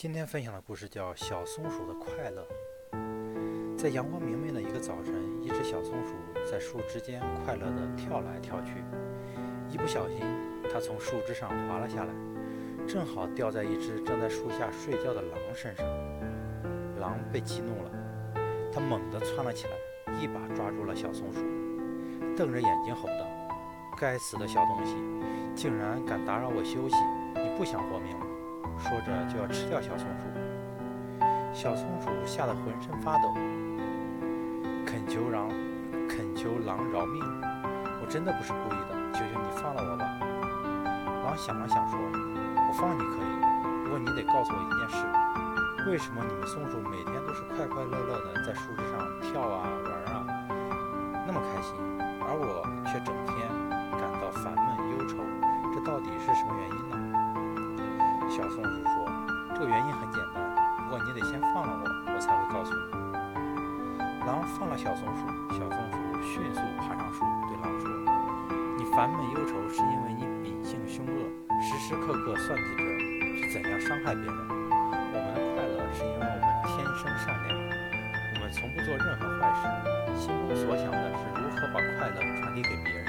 [0.00, 2.48] 今天分享的故事叫《小松鼠的快乐》。
[3.76, 5.12] 在阳光明媚的一个早晨，
[5.42, 6.14] 一只小松鼠
[6.50, 8.82] 在树枝间快乐地跳来跳去。
[9.68, 10.20] 一不小心，
[10.72, 12.14] 它从树枝上滑了下来，
[12.88, 15.86] 正好掉在一只正在树下睡觉的狼身上。
[16.98, 17.90] 狼被激怒了，
[18.72, 21.40] 它猛地窜了起来，一把抓住了小松鼠，
[22.34, 23.26] 瞪着眼睛吼道
[24.00, 24.96] ：“该死的小东西，
[25.54, 26.96] 竟然敢打扰我休息！
[27.34, 28.26] 你不想活命了？”
[28.78, 30.26] 说着就要吃掉小松鼠。
[31.52, 33.34] 小松鼠吓得浑身发抖，
[34.86, 35.48] 恳求狼，
[36.08, 37.22] 恳求狼饶命！
[38.00, 40.04] 我真的不是故意的，求求你放了我吧。
[41.24, 43.32] 狼想了想说：“我放你可以，
[43.84, 45.04] 不过你得告诉我一件事：
[45.90, 50.26] 为什么你们松鼠每天都是快快乐乐的在树枝上跳啊玩啊，
[51.26, 51.74] 那么开心，
[52.22, 53.36] 而我却整天
[53.98, 55.18] 感到烦闷忧愁？
[55.74, 56.96] 这到底是什么原因呢？”
[58.30, 59.10] 小松鼠说
[59.58, 60.38] ：“这个原因很简单，
[60.78, 62.80] 不过你得先放了我，我才会告诉你。”
[64.24, 67.90] 狼放了小松鼠，小松鼠迅速爬上树，对狼说
[68.78, 71.26] ：“你烦闷忧愁是因为你秉性凶恶，
[71.60, 72.82] 时时刻刻算计着
[73.42, 74.38] 是怎样伤害别人。
[74.46, 79.66] 我们的快乐是因为我们天生善良，我们从不做任何坏事，
[80.16, 82.99] 心中所想的是如何把快乐传递给别人。”